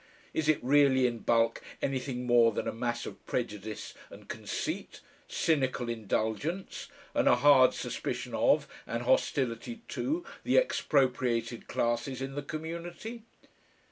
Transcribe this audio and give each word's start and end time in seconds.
Is 0.33 0.49
it 0.49 0.57
really 0.63 1.05
in 1.05 1.19
bulk 1.19 1.61
anything 1.79 2.25
more 2.25 2.51
than 2.53 2.67
a 2.67 2.73
mass 2.73 3.05
of 3.05 3.23
prejudice 3.27 3.93
and 4.09 4.27
conceit, 4.27 4.99
cynical 5.27 5.89
indulgence, 5.89 6.87
and 7.13 7.27
a 7.27 7.35
hard 7.35 7.75
suspicion 7.75 8.33
of 8.33 8.67
and 8.87 9.03
hostility 9.03 9.81
to 9.89 10.25
the 10.43 10.57
expropriated 10.57 11.67
classes 11.67 12.19
in 12.19 12.33
the 12.33 12.41
community? 12.41 13.25